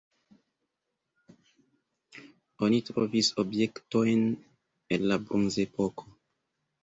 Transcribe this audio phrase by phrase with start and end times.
[2.67, 4.25] Oni trovis objektojn
[4.97, 6.09] el la bronzepoko.